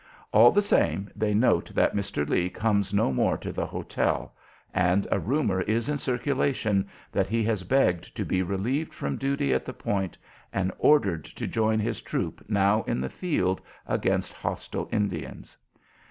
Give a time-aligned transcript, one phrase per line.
[0.31, 2.27] All the same, they note that Mr.
[2.27, 4.33] Lee comes no more to the hotel,
[4.73, 9.53] and a rumor is in circulation that he has begged to be relieved from duty
[9.53, 10.17] at the Point
[10.51, 15.55] and ordered to join his troop now in the field against hostile Indians.